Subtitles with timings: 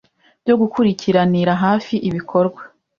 [0.43, 2.61] byo gukurikiranira hafi ibikorwa